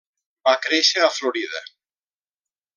Va 0.47 0.53
créixer 0.63 1.05
a 1.07 1.11
Florida. 1.19 1.63